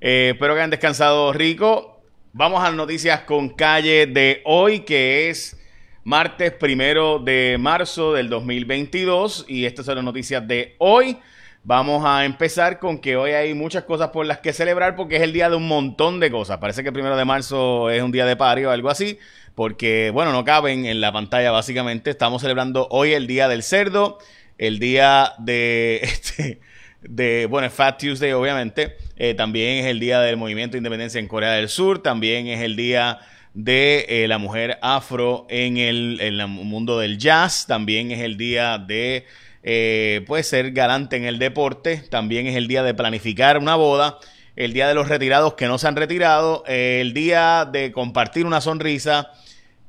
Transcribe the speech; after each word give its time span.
Eh, 0.00 0.30
espero 0.32 0.54
que 0.54 0.60
hayan 0.60 0.70
descansado 0.70 1.32
rico. 1.32 2.02
Vamos 2.32 2.64
a 2.64 2.70
noticias 2.70 3.20
con 3.22 3.50
calle 3.50 4.06
de 4.06 4.40
hoy, 4.46 4.80
que 4.80 5.28
es 5.28 5.60
martes 6.04 6.52
primero 6.52 7.18
de 7.18 7.58
marzo 7.60 8.14
del 8.14 8.30
2022. 8.30 9.44
Y 9.46 9.66
estas 9.66 9.84
son 9.84 9.96
las 9.96 10.04
noticias 10.04 10.46
de 10.48 10.74
hoy. 10.78 11.18
Vamos 11.64 12.02
a 12.06 12.24
empezar 12.24 12.78
con 12.78 12.98
que 12.98 13.18
hoy 13.18 13.32
hay 13.32 13.52
muchas 13.52 13.84
cosas 13.84 14.08
por 14.08 14.24
las 14.24 14.38
que 14.38 14.54
celebrar 14.54 14.96
porque 14.96 15.16
es 15.16 15.22
el 15.22 15.34
día 15.34 15.50
de 15.50 15.56
un 15.56 15.68
montón 15.68 16.18
de 16.18 16.30
cosas. 16.30 16.56
Parece 16.56 16.82
que 16.82 16.88
el 16.88 16.94
primero 16.94 17.16
de 17.18 17.26
marzo 17.26 17.90
es 17.90 18.02
un 18.02 18.10
día 18.10 18.24
de 18.24 18.36
pari 18.36 18.64
o 18.64 18.70
algo 18.70 18.88
así, 18.88 19.18
porque, 19.54 20.08
bueno, 20.10 20.32
no 20.32 20.46
caben 20.46 20.86
en 20.86 21.02
la 21.02 21.12
pantalla 21.12 21.50
básicamente. 21.50 22.08
Estamos 22.08 22.40
celebrando 22.40 22.88
hoy 22.90 23.12
el 23.12 23.26
día 23.26 23.48
del 23.48 23.62
cerdo, 23.62 24.18
el 24.56 24.78
día 24.78 25.34
de, 25.36 26.00
este, 26.02 26.60
de 27.02 27.46
bueno, 27.46 27.70
Fat 27.70 27.98
Tuesday 27.98 28.32
obviamente. 28.32 28.96
Eh, 29.16 29.34
también 29.34 29.78
es 29.78 29.86
el 29.86 30.00
día 30.00 30.20
del 30.20 30.36
movimiento 30.36 30.72
de 30.72 30.78
independencia 30.78 31.18
en 31.18 31.28
Corea 31.28 31.52
del 31.52 31.68
Sur. 31.68 32.02
También 32.02 32.46
es 32.46 32.60
el 32.60 32.76
día 32.76 33.18
de 33.54 34.06
eh, 34.08 34.28
la 34.28 34.38
mujer 34.38 34.78
afro 34.82 35.46
en 35.48 35.76
el, 35.76 36.20
en 36.20 36.40
el 36.40 36.48
mundo 36.48 36.98
del 36.98 37.18
jazz. 37.18 37.66
También 37.66 38.10
es 38.10 38.20
el 38.20 38.36
día 38.36 38.78
de 38.78 39.26
eh, 39.62 40.24
puede 40.26 40.42
ser 40.42 40.72
galante 40.72 41.16
en 41.16 41.24
el 41.24 41.38
deporte, 41.38 41.98
también 42.08 42.46
es 42.46 42.56
el 42.56 42.66
día 42.66 42.82
de 42.82 42.94
planificar 42.94 43.58
una 43.58 43.76
boda, 43.76 44.18
el 44.56 44.72
día 44.72 44.88
de 44.88 44.94
los 44.94 45.08
retirados 45.08 45.54
que 45.54 45.66
no 45.66 45.76
se 45.76 45.86
han 45.86 45.96
retirado, 45.96 46.64
eh, 46.66 46.98
el 47.02 47.12
día 47.12 47.68
de 47.70 47.92
compartir 47.92 48.46
una 48.46 48.62
sonrisa, 48.62 49.30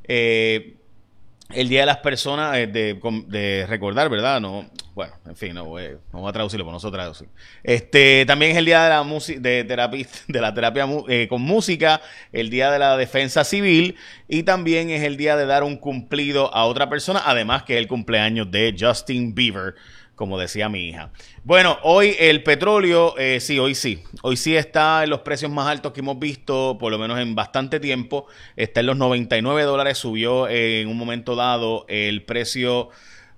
el 0.04 1.70
día 1.70 1.82
de 1.82 1.86
las 1.86 1.98
personas, 1.98 2.58
eh, 2.58 2.68
de, 2.68 3.66
recordar, 3.68 4.10
¿verdad? 4.10 4.42
No, 4.42 4.70
bueno, 5.02 5.16
en 5.26 5.36
fin, 5.36 5.56
no 5.56 5.66
voy, 5.66 5.84
a 5.84 6.32
traducirlo, 6.32 6.64
por 6.64 6.74
nosotros 6.74 7.00
traducir. 7.00 7.28
Este, 7.64 8.24
también 8.28 8.52
es 8.52 8.58
el 8.58 8.66
día 8.66 8.84
de 8.84 8.90
la 8.92 9.04
de 9.40 9.64
terapia, 9.64 10.08
de 10.28 10.42
la 10.42 10.54
terapia 10.54 10.88
eh, 11.08 11.28
con 11.28 11.42
música, 11.42 12.02
el 12.32 12.52
día 12.52 12.70
de 12.70 12.78
la 12.78 12.96
defensa 12.98 13.44
civil 13.44 13.96
y 14.28 14.44
también 14.44 14.92
es 14.92 15.02
el 15.02 15.18
día 15.18 15.36
de 15.36 15.48
dar 15.48 15.64
un 15.64 15.78
cumplido 15.78 16.54
a 16.54 16.66
otra 16.66 16.88
persona, 16.88 17.24
además 17.26 17.64
que 17.64 17.74
es 17.74 17.80
el 17.80 17.88
cumpleaños 17.88 18.52
de 18.52 18.76
Justin 18.80 19.34
Bieber 19.34 19.74
como 20.14 20.38
decía 20.38 20.70
mi 20.70 20.88
hija. 20.88 21.10
Bueno, 21.44 21.80
hoy 21.82 22.16
el 22.20 22.44
petróleo, 22.44 23.18
eh, 23.18 23.40
sí, 23.40 23.58
hoy 23.58 23.74
sí. 23.74 24.04
Hoy 24.22 24.38
sí 24.38 24.56
está 24.56 25.04
en 25.04 25.10
los 25.10 25.22
precios 25.22 25.50
más 25.50 25.68
altos 25.68 25.94
que 25.94 26.02
hemos 26.02 26.20
visto, 26.20 26.78
por 26.80 26.92
lo 26.92 27.00
menos 27.00 27.18
en 27.18 27.34
bastante 27.34 27.80
tiempo. 27.80 28.28
Está 28.56 28.82
en 28.82 28.86
los 28.86 28.98
99 28.98 29.64
dólares, 29.64 29.98
subió 29.98 30.48
en 30.48 30.88
un 30.90 30.96
momento 30.96 31.36
dado 31.36 31.88
el 31.88 32.24
precio 32.24 32.92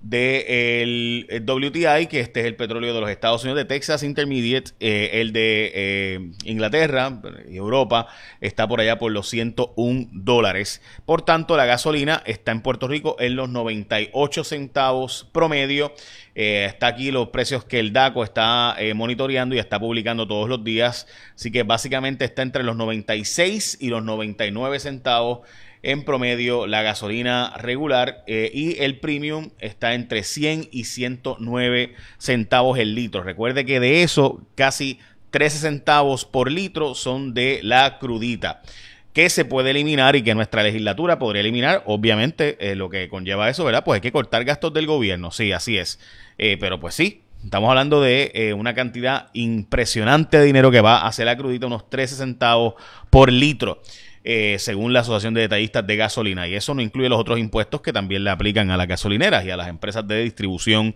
del 0.03 1.25
de 1.29 1.39
WTI, 1.39 2.07
que 2.07 2.19
este 2.19 2.41
es 2.41 2.45
el 2.45 2.57
petróleo 2.57 2.93
de 2.93 2.99
los 2.99 3.09
Estados 3.09 3.41
Unidos, 3.43 3.57
de 3.57 3.65
Texas 3.65 4.03
Intermediate, 4.03 4.71
eh, 4.81 5.11
el 5.13 5.31
de 5.31 5.71
eh, 5.73 6.31
Inglaterra 6.43 7.21
y 7.49 7.55
Europa 7.55 8.07
está 8.41 8.67
por 8.67 8.81
allá 8.81 8.99
por 8.99 9.13
los 9.13 9.29
101 9.29 10.09
dólares. 10.11 10.81
Por 11.05 11.21
tanto, 11.21 11.55
la 11.55 11.65
gasolina 11.65 12.21
está 12.25 12.51
en 12.51 12.61
Puerto 12.61 12.89
Rico 12.89 13.15
en 13.19 13.37
los 13.37 13.49
98 13.49 14.43
centavos 14.43 15.29
promedio. 15.31 15.93
Eh, 16.35 16.65
está 16.67 16.87
aquí 16.87 17.09
los 17.09 17.29
precios 17.29 17.63
que 17.63 17.79
el 17.79 17.93
DACO 17.93 18.25
está 18.25 18.75
monitoreando 18.95 19.55
y 19.55 19.59
está 19.59 19.79
publicando 19.79 20.27
todos 20.27 20.49
los 20.49 20.65
días. 20.65 21.07
Así 21.33 21.49
que 21.49 21.63
básicamente 21.63 22.25
está 22.25 22.41
entre 22.41 22.63
los 22.63 22.75
96 22.75 23.77
y 23.79 23.87
los 23.87 24.03
99 24.03 24.79
centavos 24.81 25.47
en 25.83 26.05
promedio 26.05 26.65
la 26.65 26.81
gasolina 26.81 27.53
regular 27.57 28.23
eh, 28.25 28.49
y 28.53 28.81
el 28.81 28.99
premium 28.99 29.51
está 29.59 29.93
entre 29.93 30.23
100 30.23 30.69
y 30.71 30.85
109 30.85 31.93
centavos 32.17 32.79
el 32.79 32.95
litro. 32.95 33.21
Recuerde 33.21 33.65
que 33.65 33.81
de 33.81 34.01
eso 34.01 34.41
casi 34.55 34.99
13 35.31 35.57
centavos 35.57 36.23
por 36.23 36.49
litro 36.49 36.95
son 36.95 37.33
de 37.33 37.59
la 37.63 37.99
crudita 37.99 38.61
que 39.11 39.29
se 39.29 39.45
puede 39.45 39.71
eliminar 39.71 40.15
y 40.15 40.23
que 40.23 40.33
nuestra 40.33 40.63
legislatura 40.63 41.19
podría 41.19 41.41
eliminar, 41.41 41.83
obviamente, 41.85 42.57
eh, 42.59 42.75
lo 42.75 42.89
que 42.89 43.09
conlleva 43.09 43.49
eso, 43.49 43.63
¿verdad? 43.63 43.83
Pues 43.83 43.97
hay 43.97 44.01
que 44.01 44.11
cortar 44.11 44.43
gastos 44.43 44.73
del 44.73 44.87
gobierno, 44.87 45.29
sí, 45.29 45.51
así 45.51 45.77
es. 45.77 45.99
Eh, 46.39 46.57
pero 46.59 46.79
pues 46.79 46.95
sí, 46.95 47.21
estamos 47.43 47.69
hablando 47.69 48.01
de 48.01 48.55
una 48.57 48.73
cantidad 48.73 49.29
impresionante 49.33 50.39
de 50.39 50.45
dinero 50.45 50.71
que 50.71 50.81
va 50.81 50.99
a 50.99 51.07
hacer 51.09 51.27
la 51.27 51.37
crudita, 51.37 51.67
unos 51.67 51.89
13 51.91 52.15
centavos 52.15 52.73
por 53.11 53.31
litro. 53.31 53.83
Eh, 54.25 54.55
según 54.57 54.93
la 54.93 55.01
Asociación 55.01 55.33
de 55.33 55.41
Detallistas 55.41 55.85
de 55.85 55.97
Gasolina. 55.97 56.47
Y 56.47 56.55
eso 56.55 56.73
no 56.73 56.81
incluye 56.81 57.09
los 57.09 57.19
otros 57.19 57.39
impuestos 57.39 57.81
que 57.81 57.91
también 57.91 58.23
le 58.23 58.29
aplican 58.29 58.71
a 58.71 58.77
las 58.77 58.87
gasolineras 58.87 59.43
y 59.43 59.51
a 59.51 59.57
las 59.57 59.67
empresas 59.67 60.07
de 60.07 60.23
distribución 60.23 60.95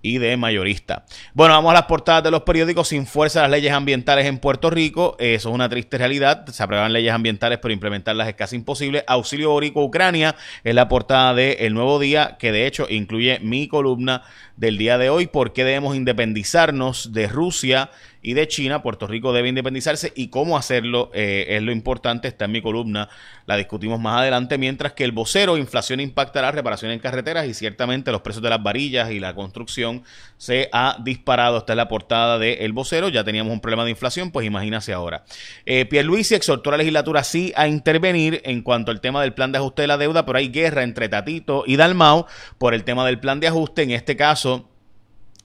y 0.00 0.18
de 0.18 0.36
mayorista. 0.36 1.04
Bueno, 1.34 1.54
vamos 1.54 1.70
a 1.72 1.74
las 1.74 1.86
portadas 1.86 2.22
de 2.22 2.30
los 2.30 2.42
periódicos. 2.42 2.88
Sin 2.88 3.06
fuerza 3.06 3.42
las 3.42 3.50
leyes 3.50 3.72
ambientales 3.72 4.26
en 4.26 4.38
Puerto 4.38 4.70
Rico. 4.70 5.16
Eso 5.18 5.48
es 5.48 5.54
una 5.54 5.68
triste 5.68 5.98
realidad. 5.98 6.46
Se 6.46 6.62
aprueban 6.62 6.92
leyes 6.92 7.12
ambientales, 7.12 7.58
pero 7.60 7.74
implementarlas 7.74 8.28
es 8.28 8.34
casi 8.34 8.56
imposible. 8.56 9.02
Auxilio 9.06 9.50
Borico 9.50 9.82
Ucrania 9.82 10.36
es 10.62 10.74
la 10.74 10.88
portada 10.88 11.34
de 11.34 11.52
El 11.60 11.74
Nuevo 11.74 11.98
Día, 11.98 12.36
que 12.38 12.52
de 12.52 12.66
hecho 12.66 12.86
incluye 12.88 13.40
mi 13.40 13.66
columna 13.66 14.22
del 14.56 14.78
día 14.78 14.98
de 14.98 15.10
hoy. 15.10 15.26
¿Por 15.26 15.52
qué 15.52 15.64
debemos 15.64 15.96
independizarnos 15.96 17.12
de 17.12 17.26
Rusia? 17.26 17.90
Y 18.28 18.34
de 18.34 18.46
China. 18.46 18.82
Puerto 18.82 19.06
Rico 19.06 19.32
debe 19.32 19.48
independizarse 19.48 20.12
y 20.14 20.28
cómo 20.28 20.58
hacerlo 20.58 21.10
eh, 21.14 21.46
es 21.48 21.62
lo 21.62 21.72
importante. 21.72 22.28
Está 22.28 22.44
en 22.44 22.52
mi 22.52 22.60
columna, 22.60 23.08
la 23.46 23.56
discutimos 23.56 23.98
más 23.98 24.20
adelante. 24.20 24.58
Mientras 24.58 24.92
que 24.92 25.04
el 25.04 25.12
vocero, 25.12 25.56
inflación 25.56 25.98
impactará 25.98 26.52
reparación 26.52 26.90
en 26.90 26.98
carreteras 26.98 27.46
y 27.46 27.54
ciertamente 27.54 28.12
los 28.12 28.20
precios 28.20 28.42
de 28.42 28.50
las 28.50 28.62
varillas 28.62 29.10
y 29.12 29.18
la 29.18 29.34
construcción 29.34 30.02
se 30.36 30.68
ha 30.72 30.98
disparado. 31.02 31.56
Esta 31.56 31.72
es 31.72 31.78
la 31.78 31.88
portada 31.88 32.38
de 32.38 32.64
El 32.66 32.74
vocero. 32.74 33.08
Ya 33.08 33.24
teníamos 33.24 33.50
un 33.50 33.62
problema 33.62 33.84
de 33.84 33.92
inflación, 33.92 34.30
pues 34.30 34.46
imagínase 34.46 34.92
ahora. 34.92 35.24
Eh, 35.64 35.86
Pierluisi 35.86 36.34
exhortó 36.34 36.68
a 36.68 36.72
la 36.72 36.78
legislatura 36.78 37.24
sí 37.24 37.54
a 37.56 37.66
intervenir 37.66 38.42
en 38.44 38.60
cuanto 38.60 38.90
al 38.90 39.00
tema 39.00 39.22
del 39.22 39.32
plan 39.32 39.52
de 39.52 39.58
ajuste 39.58 39.80
de 39.80 39.88
la 39.88 39.96
deuda, 39.96 40.26
pero 40.26 40.36
hay 40.36 40.48
guerra 40.48 40.82
entre 40.82 41.08
Tatito 41.08 41.64
y 41.66 41.76
Dalmau 41.76 42.26
por 42.58 42.74
el 42.74 42.84
tema 42.84 43.06
del 43.06 43.20
plan 43.20 43.40
de 43.40 43.46
ajuste. 43.46 43.84
En 43.84 43.92
este 43.92 44.16
caso, 44.16 44.68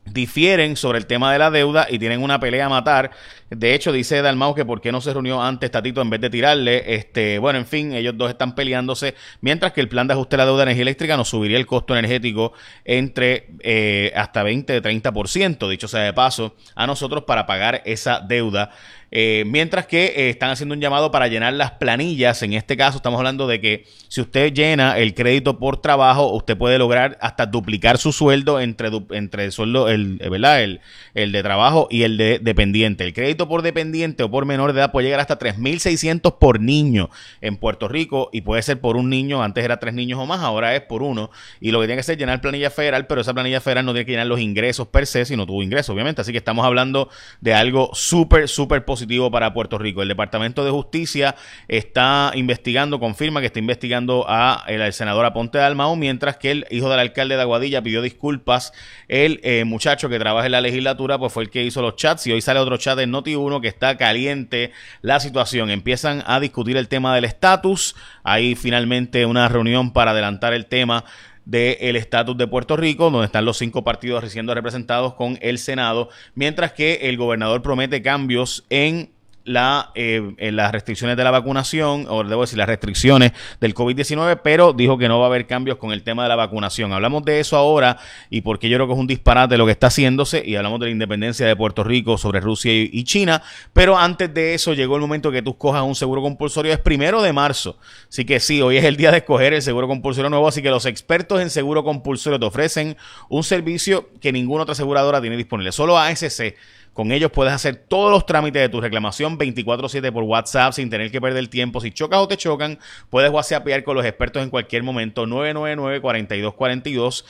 difieren 0.05 0.75
sobre 0.75 0.97
el 0.97 1.05
tema 1.05 1.31
de 1.31 1.39
la 1.39 1.51
deuda 1.51 1.87
y 1.89 1.99
tienen 1.99 2.21
una 2.21 2.39
pelea 2.39 2.65
a 2.65 2.69
matar. 2.69 3.11
De 3.55 3.75
hecho, 3.75 3.91
dice 3.91 4.21
Dalmau 4.21 4.55
que 4.55 4.65
por 4.65 4.81
qué 4.81 4.91
no 4.91 5.01
se 5.01 5.13
reunió 5.13 5.41
antes 5.41 5.69
Tatito 5.69 6.01
en 6.01 6.09
vez 6.09 6.21
de 6.21 6.29
tirarle. 6.29 6.95
Este, 6.95 7.39
bueno, 7.39 7.59
en 7.59 7.65
fin, 7.65 7.93
ellos 7.93 8.17
dos 8.17 8.29
están 8.29 8.55
peleándose, 8.55 9.15
mientras 9.41 9.73
que 9.73 9.81
el 9.81 9.89
plan 9.89 10.07
de 10.07 10.13
ajuste 10.13 10.35
de 10.35 10.37
la 10.37 10.45
deuda 10.45 10.59
de 10.59 10.63
energía 10.63 10.83
eléctrica 10.83 11.17
nos 11.17 11.29
subiría 11.29 11.57
el 11.57 11.65
costo 11.65 11.95
energético 11.95 12.53
entre 12.83 13.49
eh, 13.59 14.11
hasta 14.15 14.43
20-30%, 14.43 15.69
dicho 15.69 15.87
sea 15.87 16.01
de 16.01 16.13
paso, 16.13 16.55
a 16.75 16.87
nosotros 16.87 17.23
para 17.25 17.45
pagar 17.45 17.81
esa 17.85 18.19
deuda. 18.19 18.71
Eh, 19.15 19.43
mientras 19.45 19.85
que 19.85 20.05
eh, 20.05 20.29
están 20.29 20.49
haciendo 20.49 20.73
un 20.73 20.81
llamado 20.81 21.11
para 21.11 21.27
llenar 21.27 21.53
las 21.53 21.69
planillas. 21.73 22.41
En 22.41 22.53
este 22.53 22.75
caso, 22.75 22.97
estamos 22.97 23.19
hablando 23.19 23.45
de 23.45 23.61
que 23.61 23.85
si 24.07 24.21
usted 24.21 24.51
llena 24.51 24.97
el 24.97 25.13
crédito 25.13 25.59
por 25.59 25.79
trabajo, 25.79 26.33
usted 26.33 26.57
puede 26.57 26.79
lograr 26.79 27.15
hasta 27.21 27.45
duplicar 27.45 27.99
su 27.99 28.11
sueldo 28.11 28.59
entre, 28.59 28.89
entre 29.11 29.45
el 29.45 29.51
sueldo, 29.51 29.87
el, 29.87 30.17
eh, 30.19 30.29
¿verdad? 30.29 30.63
El, 30.63 30.81
el 31.13 31.31
de 31.31 31.43
trabajo 31.43 31.87
y 31.91 32.01
el 32.01 32.17
de 32.17 32.39
dependiente. 32.39 33.03
El 33.03 33.13
crédito 33.13 33.42
por 33.47 33.61
dependiente 33.61 34.23
o 34.23 34.31
por 34.31 34.45
menor 34.45 34.73
de 34.73 34.79
edad 34.79 34.91
puede 34.91 35.05
llegar 35.05 35.19
hasta 35.19 35.39
3.600 35.39 36.37
por 36.37 36.59
niño 36.59 37.09
en 37.41 37.57
Puerto 37.57 37.87
Rico 37.87 38.29
y 38.31 38.41
puede 38.41 38.61
ser 38.61 38.79
por 38.79 38.97
un 38.97 39.09
niño. 39.09 39.43
Antes 39.43 39.63
era 39.63 39.77
tres 39.77 39.93
niños 39.93 40.19
o 40.19 40.25
más, 40.25 40.41
ahora 40.41 40.75
es 40.75 40.81
por 40.81 41.03
uno. 41.03 41.31
Y 41.59 41.71
lo 41.71 41.79
que 41.79 41.87
tiene 41.87 41.97
que 41.97 42.01
hacer 42.01 42.13
es 42.13 42.19
llenar 42.19 42.41
planilla 42.41 42.69
federal, 42.69 43.07
pero 43.07 43.21
esa 43.21 43.33
planilla 43.33 43.61
federal 43.61 43.85
no 43.85 43.93
tiene 43.93 44.05
que 44.05 44.11
llenar 44.11 44.27
los 44.27 44.39
ingresos 44.39 44.87
per 44.87 45.07
se, 45.07 45.25
si 45.25 45.35
no 45.35 45.45
tuvo 45.45 45.63
ingresos, 45.63 45.93
obviamente. 45.93 46.21
Así 46.21 46.31
que 46.31 46.37
estamos 46.37 46.65
hablando 46.65 47.09
de 47.41 47.53
algo 47.53 47.89
súper, 47.93 48.47
súper 48.47 48.85
positivo 48.85 49.31
para 49.31 49.53
Puerto 49.53 49.77
Rico. 49.77 50.01
El 50.01 50.07
Departamento 50.07 50.65
de 50.65 50.71
Justicia 50.71 51.35
está 51.67 52.31
investigando, 52.35 52.99
confirma 52.99 53.39
que 53.39 53.47
está 53.47 53.59
investigando 53.59 54.25
a 54.27 54.63
el, 54.67 54.93
senador 54.93 55.25
Aponte 55.25 55.57
de 55.57 55.63
Almao, 55.63 55.95
mientras 55.95 56.37
que 56.37 56.51
el 56.51 56.65
hijo 56.69 56.89
del 56.89 56.99
alcalde 56.99 57.35
de 57.35 57.41
Aguadilla 57.41 57.81
pidió 57.81 58.01
disculpas. 58.01 58.73
El 59.07 59.39
eh, 59.43 59.63
muchacho 59.65 60.09
que 60.09 60.19
trabaja 60.19 60.45
en 60.45 60.51
la 60.51 60.61
legislatura, 60.61 61.17
pues 61.17 61.33
fue 61.33 61.43
el 61.43 61.49
que 61.49 61.63
hizo 61.63 61.81
los 61.81 61.95
chats 61.95 62.27
y 62.27 62.31
hoy 62.31 62.41
sale 62.41 62.59
otro 62.59 62.77
chat 62.77 62.99
en 62.99 63.11
Noti1 63.33 63.61
que 63.61 63.67
está 63.67 63.97
caliente 63.97 64.71
la 65.01 65.19
situación. 65.19 65.69
Empiezan 65.69 66.23
a 66.25 66.39
discutir 66.39 66.77
el 66.77 66.87
tema 66.87 67.15
del 67.15 67.25
estatus. 67.25 67.95
Hay 68.23 68.55
finalmente 68.55 69.25
una 69.25 69.47
reunión 69.49 69.93
para 69.93 70.11
adelantar 70.11 70.53
el 70.53 70.65
tema 70.65 71.05
del 71.45 71.95
estatus 71.95 72.37
de 72.37 72.47
Puerto 72.47 72.77
Rico, 72.77 73.09
donde 73.09 73.25
están 73.25 73.45
los 73.45 73.57
cinco 73.57 73.83
partidos 73.83 74.29
siendo 74.31 74.53
representados 74.53 75.13
con 75.15 75.37
el 75.41 75.57
Senado, 75.57 76.09
mientras 76.35 76.71
que 76.71 77.09
el 77.09 77.17
gobernador 77.17 77.61
promete 77.61 78.01
cambios 78.01 78.65
en 78.69 79.12
la, 79.45 79.91
eh, 79.95 80.33
en 80.37 80.55
las 80.55 80.71
restricciones 80.71 81.17
de 81.17 81.23
la 81.23 81.31
vacunación, 81.31 82.05
o 82.09 82.23
debo 82.23 82.41
decir, 82.41 82.57
las 82.57 82.67
restricciones 82.67 83.33
del 83.59 83.73
COVID-19, 83.73 84.39
pero 84.43 84.73
dijo 84.73 84.97
que 84.97 85.07
no 85.07 85.19
va 85.19 85.25
a 85.25 85.27
haber 85.27 85.47
cambios 85.47 85.77
con 85.77 85.91
el 85.91 86.03
tema 86.03 86.23
de 86.23 86.29
la 86.29 86.35
vacunación. 86.35 86.93
Hablamos 86.93 87.25
de 87.25 87.39
eso 87.39 87.57
ahora 87.57 87.97
y 88.29 88.41
porque 88.41 88.69
yo 88.69 88.77
creo 88.77 88.87
que 88.87 88.93
es 88.93 88.99
un 88.99 89.07
disparate 89.07 89.57
lo 89.57 89.65
que 89.65 89.73
está 89.73 89.87
haciéndose 89.87 90.43
y 90.45 90.55
hablamos 90.55 90.79
de 90.79 90.87
la 90.87 90.91
independencia 90.91 91.45
de 91.45 91.55
Puerto 91.55 91.83
Rico 91.83 92.17
sobre 92.17 92.39
Rusia 92.39 92.71
y, 92.73 93.03
China, 93.03 93.41
pero 93.73 93.97
antes 93.97 94.33
de 94.33 94.53
eso 94.53 94.73
llegó 94.73 94.95
el 94.95 95.01
momento 95.01 95.31
que 95.31 95.41
tú 95.41 95.57
cojas 95.57 95.83
un 95.83 95.95
seguro 95.95 96.21
compulsorio, 96.21 96.71
es 96.71 96.79
primero 96.79 97.21
de 97.21 97.33
marzo, 97.33 97.77
así 98.07 98.23
que 98.23 98.39
sí, 98.39 98.61
hoy 98.61 98.77
es 98.77 98.85
el 98.85 98.95
día 98.95 99.11
de 99.11 99.17
escoger 99.17 99.53
el 99.53 99.61
seguro 99.61 99.87
compulsorio 99.87 100.29
nuevo, 100.29 100.47
así 100.47 100.61
que 100.61 100.69
los 100.69 100.85
expertos 100.85 101.41
en 101.41 101.49
seguro 101.49 101.83
compulsorio 101.83 102.39
te 102.39 102.45
ofrecen 102.45 102.95
un 103.29 103.43
servicio 103.43 104.09
que 104.21 104.31
ninguna 104.31 104.63
otra 104.63 104.71
aseguradora 104.71 105.19
tiene 105.19 105.35
disponible, 105.35 105.73
solo 105.73 105.97
ASC 105.97 106.55
Con 106.93 107.11
ellos 107.11 107.31
puedes 107.31 107.53
hacer 107.53 107.75
todos 107.75 108.11
los 108.11 108.25
trámites 108.25 108.61
de 108.61 108.69
tu 108.69 108.79
reclamación 108.79 109.37
24/7 109.37 110.11
por 110.11 110.23
WhatsApp 110.23 110.73
sin 110.73 110.89
tener 110.89 111.11
que 111.11 111.19
perder 111.19 111.47
tiempo. 111.47 111.81
Si 111.81 111.91
chocas 111.91 112.19
o 112.19 112.27
te 112.27 112.37
chocan, 112.37 112.79
puedes 113.09 113.31
WhatsAppear 113.31 113.83
con 113.83 113.95
los 113.95 114.05
expertos 114.05 114.43
en 114.43 114.49
cualquier 114.49 114.83
momento 114.83 115.25
999 115.25 116.01
4242 116.01 117.25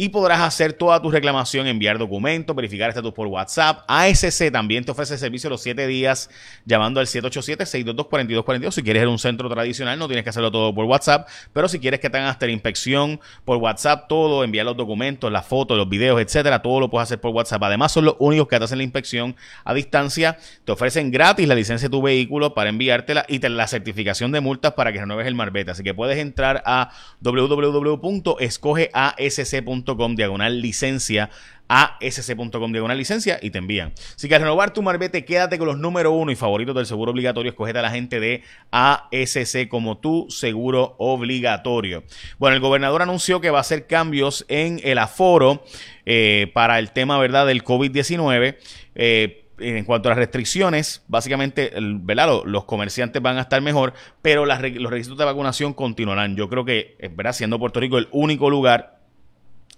y 0.00 0.10
podrás 0.10 0.40
hacer 0.40 0.74
toda 0.74 1.02
tu 1.02 1.10
reclamación, 1.10 1.66
enviar 1.66 1.98
documentos, 1.98 2.54
verificar 2.54 2.88
estatus 2.88 3.12
por 3.12 3.26
WhatsApp. 3.26 3.80
ASC 3.88 4.52
también 4.52 4.84
te 4.84 4.92
ofrece 4.92 5.18
servicio 5.18 5.50
los 5.50 5.60
7 5.60 5.88
días 5.88 6.30
llamando 6.64 7.00
al 7.00 7.06
787-622-4242. 7.06 8.70
Si 8.70 8.84
quieres 8.84 9.02
ir 9.02 9.08
a 9.08 9.10
un 9.10 9.18
centro 9.18 9.50
tradicional, 9.50 9.98
no 9.98 10.06
tienes 10.06 10.22
que 10.22 10.30
hacerlo 10.30 10.52
todo 10.52 10.72
por 10.72 10.84
WhatsApp, 10.84 11.28
pero 11.52 11.68
si 11.68 11.80
quieres 11.80 11.98
que 11.98 12.08
te 12.08 12.18
hasta 12.18 12.46
la 12.46 12.52
inspección 12.52 13.18
por 13.44 13.56
WhatsApp, 13.56 14.06
todo, 14.08 14.44
enviar 14.44 14.66
los 14.66 14.76
documentos, 14.76 15.32
las 15.32 15.46
fotos, 15.46 15.76
los 15.76 15.88
videos, 15.88 16.20
etcétera, 16.20 16.62
todo 16.62 16.78
lo 16.78 16.90
puedes 16.90 17.08
hacer 17.08 17.20
por 17.20 17.32
WhatsApp. 17.32 17.64
Además, 17.64 17.90
son 17.90 18.04
los 18.04 18.14
únicos 18.20 18.46
que 18.46 18.56
te 18.56 18.64
hacen 18.64 18.78
la 18.78 18.84
inspección 18.84 19.34
a 19.64 19.74
distancia. 19.74 20.38
Te 20.64 20.70
ofrecen 20.70 21.10
gratis 21.10 21.48
la 21.48 21.56
licencia 21.56 21.88
de 21.88 21.90
tu 21.90 22.02
vehículo 22.02 22.54
para 22.54 22.70
enviártela 22.70 23.24
y 23.26 23.40
te 23.40 23.48
la 23.48 23.66
certificación 23.66 24.30
de 24.30 24.40
multas 24.40 24.74
para 24.74 24.92
que 24.92 25.00
renueves 25.00 25.26
el 25.26 25.34
marbete. 25.34 25.72
Así 25.72 25.82
que 25.82 25.92
puedes 25.92 26.18
entrar 26.18 26.62
a 26.66 26.92
www.escogeasc.com 27.20 29.87
diagonal 30.16 30.60
licencia 30.60 31.30
asc.com 31.68 32.72
diagonal 32.72 32.96
licencia 32.96 33.38
y 33.40 33.50
te 33.50 33.58
envían. 33.58 33.92
Si 34.16 34.26
quieres 34.26 34.42
renovar 34.42 34.72
tu 34.72 34.82
marbete, 34.82 35.24
quédate 35.24 35.58
con 35.58 35.68
los 35.68 35.78
número 35.78 36.12
uno 36.12 36.32
y 36.32 36.36
favoritos 36.36 36.74
del 36.74 36.86
seguro 36.86 37.12
obligatorio. 37.12 37.50
Escogete 37.50 37.78
a 37.78 37.82
la 37.82 37.90
gente 37.90 38.20
de 38.20 38.42
ASC 38.70 39.68
como 39.68 39.98
tu 39.98 40.26
seguro 40.30 40.96
obligatorio. 40.98 42.04
Bueno, 42.38 42.56
el 42.56 42.62
gobernador 42.62 43.02
anunció 43.02 43.40
que 43.40 43.50
va 43.50 43.58
a 43.58 43.60
hacer 43.60 43.86
cambios 43.86 44.44
en 44.48 44.80
el 44.82 44.98
aforo 44.98 45.62
eh, 46.06 46.50
para 46.54 46.78
el 46.78 46.90
tema, 46.90 47.18
¿verdad?, 47.18 47.46
del 47.46 47.62
COVID-19. 47.62 48.56
Eh, 48.94 49.44
en 49.60 49.84
cuanto 49.84 50.08
a 50.08 50.10
las 50.10 50.18
restricciones, 50.18 51.02
básicamente, 51.08 51.72
¿verdad? 51.80 52.42
Los, 52.44 52.64
comerciantes 52.64 53.20
van 53.20 53.38
a 53.38 53.40
estar 53.40 53.60
mejor, 53.60 53.92
pero 54.22 54.46
los 54.46 54.60
requisitos 54.60 55.18
de 55.18 55.24
vacunación 55.24 55.74
continuarán. 55.74 56.36
Yo 56.36 56.48
creo 56.48 56.64
que, 56.64 56.96
¿verdad? 57.16 57.32
Siendo 57.32 57.58
Puerto 57.58 57.80
Rico 57.80 57.98
el 57.98 58.06
único 58.12 58.50
lugar 58.50 58.97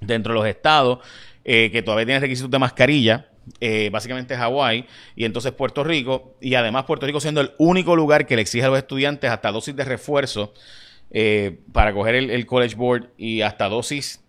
dentro 0.00 0.32
de 0.32 0.40
los 0.40 0.48
estados 0.48 0.98
eh, 1.44 1.70
que 1.72 1.82
todavía 1.82 2.06
tienen 2.06 2.22
requisitos 2.22 2.50
de 2.50 2.58
mascarilla, 2.58 3.26
eh, 3.60 3.88
básicamente 3.90 4.36
Hawái 4.36 4.86
y 5.16 5.24
entonces 5.24 5.52
Puerto 5.52 5.82
Rico, 5.82 6.36
y 6.40 6.54
además 6.54 6.84
Puerto 6.84 7.06
Rico 7.06 7.20
siendo 7.20 7.40
el 7.40 7.52
único 7.58 7.96
lugar 7.96 8.26
que 8.26 8.36
le 8.36 8.42
exige 8.42 8.64
a 8.64 8.68
los 8.68 8.78
estudiantes 8.78 9.30
hasta 9.30 9.50
dosis 9.50 9.74
de 9.74 9.84
refuerzo 9.84 10.52
eh, 11.10 11.58
para 11.72 11.92
coger 11.92 12.14
el, 12.14 12.46
College 12.46 12.76
Board 12.76 13.08
y 13.16 13.40
hasta 13.40 13.68
dosis 13.68 14.22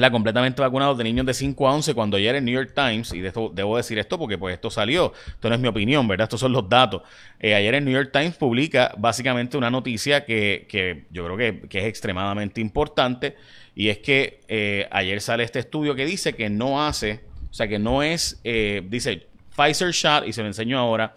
la 0.00 0.10
completamente 0.10 0.62
vacunados 0.62 0.96
de 0.96 1.04
niños 1.04 1.26
de 1.26 1.34
5 1.34 1.68
a 1.68 1.74
11 1.74 1.94
cuando 1.94 2.16
ayer 2.16 2.34
en 2.36 2.44
New 2.46 2.54
York 2.54 2.72
Times, 2.74 3.12
y 3.12 3.20
de 3.20 3.28
esto, 3.28 3.50
debo 3.54 3.76
decir 3.76 3.98
esto 3.98 4.18
porque 4.18 4.38
pues 4.38 4.54
esto 4.54 4.70
salió, 4.70 5.12
esto 5.26 5.48
no 5.48 5.54
es 5.54 5.60
mi 5.60 5.68
opinión, 5.68 6.08
¿verdad? 6.08 6.24
Estos 6.24 6.40
son 6.40 6.52
los 6.52 6.68
datos. 6.68 7.02
ayer 7.40 7.74
en 7.74 7.84
New 7.84 7.92
York 7.92 8.10
Times 8.12 8.36
publica 8.36 8.94
básicamente 8.96 9.56
una 9.56 9.70
noticia 9.70 10.24
que, 10.24 10.66
que 10.68 11.04
yo 11.10 11.24
creo 11.26 11.36
que, 11.36 11.68
que, 11.68 11.80
es 11.80 11.84
extremadamente 11.84 12.60
importante 12.60 13.36
y 13.74 13.88
es 13.88 13.98
que 13.98 14.40
eh, 14.48 14.88
ayer 14.90 15.20
sale 15.20 15.44
este 15.44 15.58
estudio 15.58 15.94
que 15.94 16.04
dice 16.04 16.34
que 16.34 16.50
no 16.50 16.82
hace, 16.84 17.20
o 17.50 17.54
sea, 17.54 17.68
que 17.68 17.78
no 17.78 18.02
es, 18.02 18.40
eh, 18.44 18.82
dice 18.88 19.26
Pfizer 19.56 19.92
shot, 19.92 20.26
y 20.26 20.32
se 20.32 20.42
lo 20.42 20.48
enseño 20.48 20.78
ahora, 20.78 21.14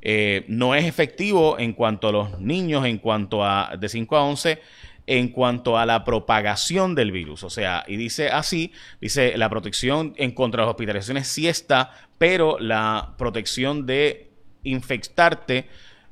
eh, 0.00 0.44
no 0.48 0.74
es 0.74 0.84
efectivo 0.84 1.58
en 1.58 1.72
cuanto 1.74 2.08
a 2.08 2.12
los 2.12 2.40
niños, 2.40 2.84
en 2.86 2.98
cuanto 2.98 3.44
a 3.44 3.76
de 3.78 3.88
5 3.88 4.16
a 4.16 4.24
11, 4.24 4.58
en 5.06 5.28
cuanto 5.28 5.78
a 5.78 5.86
la 5.86 6.04
propagación 6.04 6.94
del 6.94 7.12
virus. 7.12 7.42
O 7.44 7.50
sea, 7.50 7.84
y 7.86 7.96
dice 7.96 8.28
así, 8.28 8.72
dice 9.00 9.36
la 9.36 9.48
protección 9.48 10.14
en 10.16 10.32
contra 10.32 10.62
de 10.62 10.66
las 10.66 10.72
hospitalizaciones 10.72 11.28
sí 11.28 11.48
está, 11.48 11.90
pero 12.18 12.58
la 12.58 13.14
protección 13.18 13.86
de 13.86 14.30
infectarte 14.64 15.66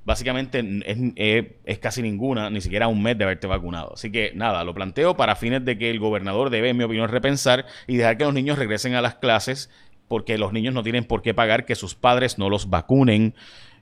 básicamente 0.05 0.65
es, 1.65 1.79
casi 1.79 2.03
ninguna, 2.03 2.51
ni 2.51 2.61
siquiera 2.61 2.89
un 2.89 3.03
mes 3.03 3.17
de 3.17 3.25
haberte 3.25 3.47
vacunado. 3.47 3.93
Así 3.95 4.11
que 4.11 4.33
nada, 4.35 4.65
lo 4.65 4.75
planteo 4.75 5.17
para 5.17 5.37
fines 5.37 5.65
de 5.65 5.79
que 5.79 5.91
el 5.91 6.01
gobernador 6.01 6.51
debe, 6.51 6.71
en 6.71 6.77
mi 6.77 6.85
opinión, 6.85 7.09
repensar 7.09 7.67
y 7.87 7.97
dejar 7.97 8.17
que 8.17 8.25
los 8.25 8.35
niños 8.35 8.59
regresen 8.59 8.95
a 8.95 9.03
las 9.03 9.17
clases 9.17 9.71
porque 10.11 10.39
los 10.39 10.53
niños 10.53 10.75
no 10.75 10.83
tienen 10.83 11.05
por 11.05 11.23
qué 11.23 11.35
pagar 11.35 11.65
que 11.65 11.77
sus 11.77 11.95
padres 11.95 12.37
no 12.37 12.51
los 12.51 12.69
vacunen. 12.69 13.33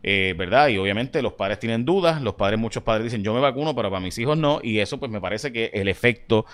Eh, 0.03 0.35
¿Verdad? 0.37 0.69
Y 0.69 0.77
obviamente 0.77 1.23
los 1.23 1.33
padres 1.33 1.59
tienen 1.59 1.87
dudas, 1.87 2.21
los 2.21 2.35
padres, 2.35 2.61
muchos 2.61 2.83
padres 2.83 3.05
dicen 3.05 3.25
yo 3.25 3.33
me 3.33 3.41
vacuno, 3.41 3.75
pero 3.75 3.91
para 3.91 3.99
mis 3.99 4.17
hijos 4.19 4.37
no, 4.37 4.61
y 4.63 4.79
eso 4.79 4.99
pues 4.99 5.11
me 5.11 5.21
parece 5.21 5.53
que 5.53 5.71
el 5.73 5.89
efecto 5.89 6.45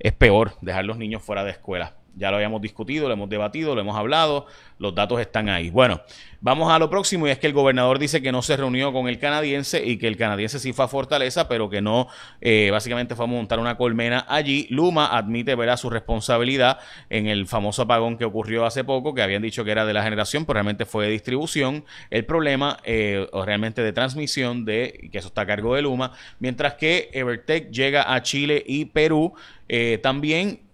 es 0.00 0.12
peor, 0.12 0.54
dejar 0.62 0.86
los 0.86 0.96
niños 0.96 1.22
fuera 1.22 1.44
de 1.44 1.50
escuela. 1.50 1.99
Ya 2.16 2.30
lo 2.30 2.36
habíamos 2.36 2.60
discutido, 2.60 3.08
lo 3.08 3.14
hemos 3.14 3.28
debatido, 3.28 3.74
lo 3.74 3.80
hemos 3.80 3.96
hablado, 3.96 4.46
los 4.78 4.94
datos 4.94 5.20
están 5.20 5.48
ahí. 5.48 5.70
Bueno, 5.70 6.00
vamos 6.40 6.72
a 6.72 6.78
lo 6.78 6.90
próximo 6.90 7.26
y 7.26 7.30
es 7.30 7.38
que 7.38 7.46
el 7.46 7.52
gobernador 7.52 7.98
dice 7.98 8.22
que 8.22 8.32
no 8.32 8.42
se 8.42 8.56
reunió 8.56 8.92
con 8.92 9.08
el 9.08 9.18
canadiense 9.18 9.84
y 9.84 9.96
que 9.98 10.08
el 10.08 10.16
canadiense 10.16 10.58
sí 10.58 10.72
fue 10.72 10.86
a 10.86 10.88
Fortaleza, 10.88 11.48
pero 11.48 11.70
que 11.70 11.80
no, 11.80 12.08
eh, 12.40 12.70
básicamente 12.72 13.14
fue 13.14 13.26
a 13.26 13.28
montar 13.28 13.58
una 13.58 13.76
colmena 13.76 14.26
allí. 14.28 14.66
Luma 14.70 15.16
admite 15.16 15.54
verá 15.54 15.76
su 15.76 15.90
responsabilidad 15.90 16.78
en 17.10 17.26
el 17.26 17.46
famoso 17.46 17.82
apagón 17.82 18.16
que 18.16 18.24
ocurrió 18.24 18.64
hace 18.64 18.84
poco, 18.84 19.14
que 19.14 19.22
habían 19.22 19.42
dicho 19.42 19.64
que 19.64 19.70
era 19.70 19.84
de 19.84 19.92
la 19.92 20.02
generación, 20.02 20.44
pero 20.44 20.54
realmente 20.54 20.86
fue 20.86 21.06
de 21.06 21.12
distribución. 21.12 21.84
El 22.10 22.24
problema, 22.24 22.78
eh, 22.84 23.28
o 23.32 23.44
realmente 23.44 23.82
de 23.82 23.92
transmisión, 23.92 24.64
de 24.64 25.08
que 25.12 25.18
eso 25.18 25.28
está 25.28 25.42
a 25.42 25.46
cargo 25.46 25.74
de 25.74 25.82
Luma, 25.82 26.12
mientras 26.38 26.74
que 26.74 27.10
Evertech 27.12 27.70
llega 27.70 28.12
a 28.12 28.22
Chile 28.22 28.62
y 28.66 28.86
Perú. 28.86 29.34
Eh, 29.68 30.00
también 30.02 30.69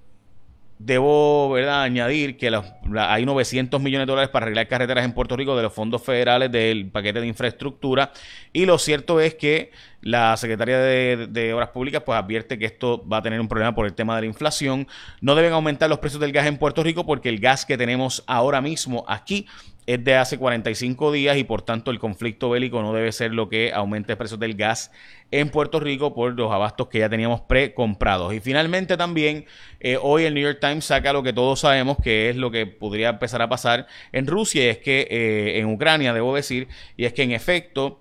Debo 0.78 1.50
¿verdad? 1.50 1.82
añadir 1.82 2.36
que 2.36 2.54
hay 2.98 3.24
900 3.24 3.80
millones 3.80 4.06
de 4.06 4.10
dólares 4.10 4.30
para 4.30 4.44
arreglar 4.44 4.68
carreteras 4.68 5.06
en 5.06 5.14
Puerto 5.14 5.34
Rico 5.34 5.56
de 5.56 5.62
los 5.62 5.72
fondos 5.72 6.02
federales 6.02 6.52
del 6.52 6.90
paquete 6.90 7.20
de 7.20 7.26
infraestructura 7.26 8.12
y 8.52 8.66
lo 8.66 8.76
cierto 8.78 9.18
es 9.18 9.34
que 9.36 9.70
la 10.02 10.36
Secretaría 10.36 10.78
de, 10.78 11.54
Obras 11.54 11.70
Públicas 11.70 12.02
pues 12.04 12.18
advierte 12.18 12.58
que 12.58 12.66
esto 12.66 13.06
va 13.08 13.18
a 13.18 13.22
tener 13.22 13.40
un 13.40 13.48
problema 13.48 13.74
por 13.74 13.86
el 13.86 13.94
tema 13.94 14.14
de 14.16 14.22
la 14.22 14.26
inflación. 14.26 14.86
No 15.22 15.34
deben 15.34 15.52
aumentar 15.52 15.88
los 15.88 15.98
precios 15.98 16.20
del 16.20 16.32
gas 16.32 16.46
en 16.46 16.58
Puerto 16.58 16.82
Rico 16.82 17.06
porque 17.06 17.30
el 17.30 17.40
gas 17.40 17.64
que 17.64 17.78
tenemos 17.78 18.22
ahora 18.26 18.60
mismo 18.60 19.04
aquí 19.08 19.46
es 19.86 20.02
de 20.02 20.16
hace 20.16 20.36
45 20.36 21.12
días 21.12 21.36
y 21.36 21.44
por 21.44 21.62
tanto 21.62 21.90
el 21.90 21.98
conflicto 21.98 22.50
bélico 22.50 22.82
no 22.82 22.92
debe 22.92 23.12
ser 23.12 23.32
lo 23.32 23.48
que 23.48 23.72
aumente 23.72 24.12
el 24.12 24.18
precio 24.18 24.36
del 24.36 24.54
gas 24.54 24.90
en 25.30 25.48
Puerto 25.48 25.80
Rico 25.80 26.14
por 26.14 26.34
los 26.34 26.52
abastos 26.52 26.88
que 26.88 26.98
ya 26.98 27.08
teníamos 27.08 27.40
pre-comprados. 27.42 28.34
Y 28.34 28.40
finalmente 28.40 28.96
también 28.96 29.46
eh, 29.80 29.98
hoy 30.00 30.24
el 30.24 30.34
New 30.34 30.42
York 30.42 30.58
Times 30.60 30.84
saca 30.84 31.12
lo 31.12 31.22
que 31.22 31.32
todos 31.32 31.60
sabemos 31.60 31.98
que 32.02 32.30
es 32.30 32.36
lo 32.36 32.50
que 32.50 32.66
podría 32.66 33.10
empezar 33.10 33.42
a 33.42 33.48
pasar 33.48 33.86
en 34.12 34.26
Rusia 34.26 34.64
y 34.64 34.68
es 34.68 34.78
que 34.78 35.06
eh, 35.10 35.58
en 35.60 35.66
Ucrania, 35.66 36.12
debo 36.12 36.34
decir, 36.34 36.68
y 36.96 37.04
es 37.04 37.12
que 37.12 37.22
en 37.22 37.32
efecto 37.32 38.00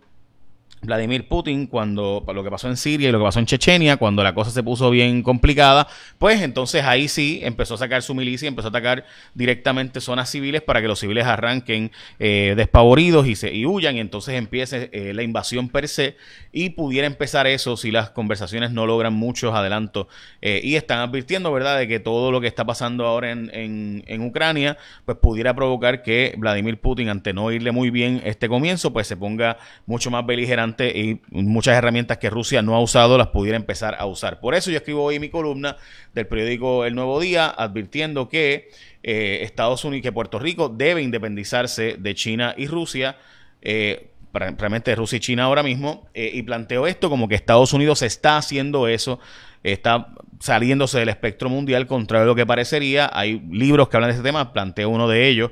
Vladimir 0.85 1.27
Putin, 1.27 1.67
cuando 1.67 2.23
lo 2.33 2.43
que 2.43 2.49
pasó 2.49 2.67
en 2.67 2.77
Siria 2.77 3.09
y 3.09 3.11
lo 3.11 3.19
que 3.19 3.25
pasó 3.25 3.39
en 3.39 3.45
Chechenia, 3.45 3.97
cuando 3.97 4.23
la 4.23 4.33
cosa 4.33 4.51
se 4.51 4.63
puso 4.63 4.89
bien 4.89 5.23
complicada, 5.23 5.87
pues 6.17 6.41
entonces 6.41 6.83
ahí 6.83 7.07
sí 7.07 7.39
empezó 7.43 7.75
a 7.75 7.77
sacar 7.77 8.01
su 8.01 8.13
milicia, 8.13 8.47
empezó 8.47 8.67
a 8.67 8.69
atacar 8.69 9.05
directamente 9.33 10.01
zonas 10.01 10.29
civiles 10.29 10.61
para 10.61 10.81
que 10.81 10.87
los 10.87 10.99
civiles 10.99 11.25
arranquen 11.25 11.91
eh, 12.19 12.53
despavoridos 12.57 13.27
y, 13.27 13.35
se, 13.35 13.53
y 13.53 13.65
huyan 13.65 13.95
y 13.95 13.99
entonces 13.99 14.35
empiece 14.35 14.89
eh, 14.93 15.13
la 15.13 15.23
invasión 15.23 15.69
per 15.69 15.87
se 15.87 16.17
y 16.51 16.71
pudiera 16.71 17.07
empezar 17.07 17.47
eso 17.47 17.77
si 17.77 17.91
las 17.91 18.09
conversaciones 18.09 18.71
no 18.71 18.85
logran 18.85 19.13
muchos 19.13 19.53
adelantos 19.53 20.07
eh, 20.41 20.61
y 20.63 20.75
están 20.75 20.99
advirtiendo, 20.99 21.51
¿verdad?, 21.51 21.77
de 21.77 21.87
que 21.87 21.99
todo 21.99 22.31
lo 22.31 22.41
que 22.41 22.47
está 22.47 22.65
pasando 22.65 23.05
ahora 23.05 23.31
en, 23.31 23.49
en, 23.53 24.03
en 24.07 24.21
Ucrania, 24.21 24.77
pues 25.05 25.17
pudiera 25.17 25.55
provocar 25.55 26.03
que 26.03 26.35
Vladimir 26.37 26.79
Putin, 26.79 27.09
ante 27.09 27.33
no 27.33 27.51
irle 27.51 27.71
muy 27.71 27.89
bien 27.89 28.21
este 28.25 28.47
comienzo, 28.47 28.93
pues 28.93 29.07
se 29.07 29.17
ponga 29.17 29.57
mucho 29.85 30.11
más 30.11 30.25
beligerante 30.25 30.74
y 30.79 31.21
muchas 31.29 31.75
herramientas 31.77 32.17
que 32.17 32.29
Rusia 32.29 32.61
no 32.61 32.75
ha 32.75 32.81
usado 32.81 33.17
las 33.17 33.27
pudiera 33.27 33.57
empezar 33.57 33.95
a 33.97 34.05
usar. 34.05 34.39
Por 34.39 34.55
eso 34.55 34.71
yo 34.71 34.77
escribo 34.77 35.03
hoy 35.03 35.19
mi 35.19 35.29
columna 35.29 35.77
del 36.13 36.27
periódico 36.27 36.85
El 36.85 36.95
Nuevo 36.95 37.19
Día 37.19 37.47
advirtiendo 37.47 38.29
que 38.29 38.69
eh, 39.03 39.39
Estados 39.43 39.85
Unidos 39.85 40.03
que 40.03 40.11
Puerto 40.11 40.39
Rico 40.39 40.69
debe 40.69 41.01
independizarse 41.01 41.95
de 41.97 42.15
China 42.15 42.53
y 42.57 42.67
Rusia. 42.67 43.17
Eh, 43.61 44.11
realmente 44.39 44.95
Rusia 44.95 45.17
y 45.17 45.19
China 45.19 45.45
ahora 45.45 45.63
mismo, 45.63 46.07
eh, 46.13 46.31
y 46.33 46.43
planteo 46.43 46.87
esto 46.87 47.09
como 47.09 47.27
que 47.27 47.35
Estados 47.35 47.73
Unidos 47.73 48.01
está 48.01 48.37
haciendo 48.37 48.87
eso, 48.87 49.19
está 49.63 50.09
saliéndose 50.39 50.99
del 50.99 51.09
espectro 51.09 51.49
mundial, 51.49 51.87
contrario 51.87 52.23
a 52.23 52.27
lo 52.27 52.35
que 52.35 52.45
parecería. 52.45 53.09
Hay 53.13 53.41
libros 53.49 53.89
que 53.89 53.97
hablan 53.97 54.09
de 54.09 54.17
este 54.17 54.27
tema, 54.27 54.53
planteo 54.53 54.89
uno 54.89 55.07
de 55.07 55.27
ellos. 55.27 55.51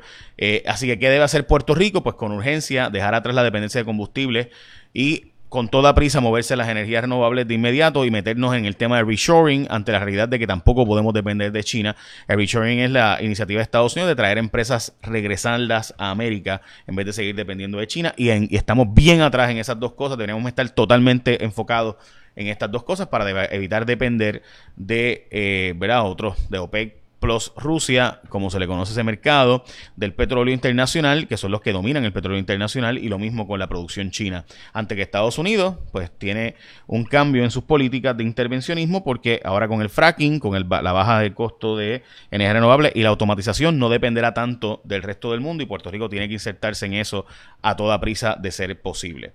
así 0.68 0.86
que, 0.86 1.00
¿qué 1.00 1.10
debe 1.10 1.24
hacer 1.24 1.48
Puerto 1.48 1.74
Rico? 1.74 2.04
Pues 2.04 2.16
con 2.16 2.32
urgencia, 2.32 2.90
dejar 2.90 3.16
atrás 3.16 3.34
la 3.34 3.44
dependencia 3.44 3.82
de 3.82 3.86
combustibles 3.86 4.50
y 4.94 5.33
con 5.54 5.70
toda 5.70 5.94
prisa 5.94 6.20
moverse 6.20 6.56
las 6.56 6.68
energías 6.68 7.04
renovables 7.04 7.48
de 7.48 7.54
inmediato 7.54 8.06
y 8.06 8.10
meternos 8.10 8.56
en 8.56 8.66
el 8.66 8.76
tema 8.76 8.98
de 8.98 9.04
reshoring 9.04 9.68
ante 9.70 9.92
la 9.92 10.00
realidad 10.00 10.28
de 10.28 10.40
que 10.40 10.48
tampoco 10.48 10.84
podemos 10.84 11.14
depender 11.14 11.52
de 11.52 11.64
China. 11.64 11.96
El 12.28 12.38
reshoring 12.38 12.80
es 12.80 12.90
la 12.90 13.20
iniciativa 13.22 13.60
de 13.60 13.62
Estados 13.62 13.94
Unidos 13.94 14.10
de 14.10 14.16
traer 14.16 14.40
empresas, 14.40 14.96
regresarlas 15.04 15.94
a 16.00 16.10
América 16.10 16.64
en 16.88 16.96
vez 16.96 17.06
de 17.06 17.14
seguir 17.14 17.36
dependiendo 17.36 17.78
de 17.78 17.86
China 17.86 18.16
y, 18.18 18.30
estamos 18.56 18.96
bien 18.96 19.22
atrás 19.22 19.52
en 19.52 19.60
esas 19.60 19.80
dos 19.80 19.94
cosas. 19.94 20.18
Tenemos 20.18 20.42
que 20.42 20.50
estar 20.50 20.68
totalmente 20.72 21.44
enfocados 21.44 21.98
en 22.36 22.48
estas 22.48 22.72
dos 22.72 22.84
cosas 22.84 23.06
para 23.06 23.46
evitar 23.54 23.86
depender 23.86 24.42
de, 24.76 25.28
eh, 25.30 25.76
¿verdad? 25.78 26.04
Otros 26.10 26.50
de 26.50 26.58
OPEC 26.58 27.03
plus 27.24 27.54
Rusia, 27.56 28.20
como 28.28 28.50
se 28.50 28.60
le 28.60 28.68
conoce 28.68 28.92
ese 28.92 29.02
mercado 29.02 29.64
del 29.96 30.14
petróleo 30.14 30.54
internacional, 30.54 31.26
que 31.26 31.38
son 31.38 31.52
los 31.52 31.62
que 31.62 31.72
dominan 31.72 32.04
el 32.04 32.12
petróleo 32.12 32.38
internacional, 32.38 32.98
y 32.98 33.08
lo 33.08 33.18
mismo 33.18 33.48
con 33.48 33.60
la 33.60 33.68
producción 33.68 34.12
china. 34.12 34.44
Ante 34.74 34.98
que 34.98 35.04
Estados 35.04 35.38
Unidos, 35.38 35.78
pues 35.94 36.12
tiene 36.12 36.56
un 36.86 37.06
cambio 37.06 37.46
en 37.46 37.50
sus 37.50 37.64
políticas 37.64 38.18
de 38.18 38.26
intervencionismo, 38.26 39.06
porque 39.06 39.40
ahora 39.46 39.70
con 39.70 39.82
el 39.82 39.90
fracking, 39.90 40.38
con 40.40 40.54
la 40.54 40.92
baja 40.92 41.20
del 41.20 41.34
costo 41.34 41.78
de 41.78 42.04
energía 42.30 42.56
renovable 42.56 42.92
y 42.94 43.04
la 43.04 43.10
automatización, 43.10 43.80
no 43.80 43.88
dependerá 43.88 44.34
tanto 44.34 44.82
del 44.84 45.02
resto 45.02 45.32
del 45.32 45.40
mundo, 45.40 45.64
y 45.64 45.66
Puerto 45.66 45.90
Rico 45.92 46.10
tiene 46.10 46.28
que 46.28 46.34
insertarse 46.34 46.88
en 46.88 46.96
eso 46.96 47.26
a 47.62 47.78
toda 47.78 48.02
prisa 48.02 48.36
de 48.38 48.52
ser 48.52 48.82
posible. 48.82 49.32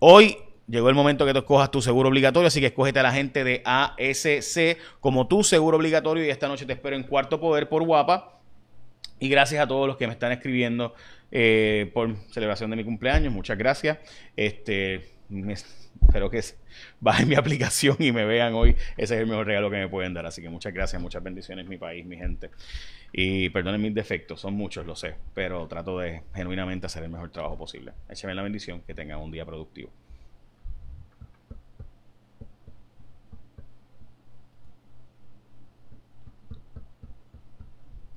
Hoy 0.00 0.36
Llegó 0.68 0.90
el 0.90 0.94
momento 0.94 1.24
que 1.24 1.32
tú 1.32 1.38
escojas 1.38 1.70
tu 1.70 1.80
seguro 1.80 2.10
obligatorio, 2.10 2.46
así 2.46 2.60
que 2.60 2.66
escógete 2.66 2.98
a 2.98 3.02
la 3.02 3.12
gente 3.12 3.42
de 3.42 3.62
ASC 3.64 4.78
como 5.00 5.26
tu 5.26 5.42
seguro 5.42 5.78
obligatorio 5.78 6.24
y 6.26 6.28
esta 6.28 6.46
noche 6.46 6.66
te 6.66 6.74
espero 6.74 6.94
en 6.94 7.04
Cuarto 7.04 7.40
Poder 7.40 7.70
por 7.70 7.84
Guapa. 7.84 8.38
Y 9.18 9.30
gracias 9.30 9.62
a 9.62 9.66
todos 9.66 9.86
los 9.86 9.96
que 9.96 10.06
me 10.06 10.12
están 10.12 10.30
escribiendo 10.30 10.94
eh, 11.32 11.90
por 11.94 12.14
celebración 12.30 12.68
de 12.70 12.76
mi 12.76 12.84
cumpleaños. 12.84 13.32
Muchas 13.32 13.56
gracias. 13.56 13.98
Este, 14.36 15.08
espero 16.02 16.28
que 16.28 16.42
bajen 17.00 17.28
mi 17.28 17.34
aplicación 17.34 17.96
y 17.98 18.12
me 18.12 18.26
vean 18.26 18.52
hoy. 18.52 18.76
Ese 18.98 19.14
es 19.14 19.22
el 19.22 19.26
mejor 19.26 19.46
regalo 19.46 19.70
que 19.70 19.78
me 19.78 19.88
pueden 19.88 20.12
dar. 20.12 20.26
Así 20.26 20.42
que 20.42 20.50
muchas 20.50 20.74
gracias, 20.74 21.00
muchas 21.00 21.22
bendiciones, 21.22 21.66
mi 21.66 21.78
país, 21.78 22.04
mi 22.04 22.18
gente. 22.18 22.50
Y 23.10 23.48
perdonen 23.48 23.80
mis 23.80 23.94
defectos, 23.94 24.42
son 24.42 24.52
muchos, 24.52 24.84
lo 24.84 24.94
sé, 24.94 25.14
pero 25.32 25.66
trato 25.66 25.98
de 25.98 26.24
genuinamente 26.34 26.86
hacer 26.86 27.02
el 27.04 27.08
mejor 27.08 27.30
trabajo 27.30 27.56
posible. 27.56 27.92
Écheme 28.10 28.34
la 28.34 28.42
bendición, 28.42 28.82
que 28.82 28.92
tengan 28.92 29.18
un 29.20 29.30
día 29.30 29.46
productivo. 29.46 29.90